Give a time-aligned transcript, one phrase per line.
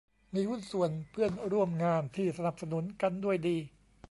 [0.33, 3.57] มีหุ้นส่วนเพื่อนร่วมงานที่สนับสนุนกันด้วยดี